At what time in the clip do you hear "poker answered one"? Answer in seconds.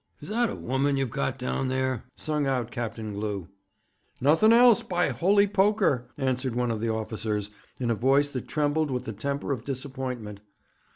5.45-6.71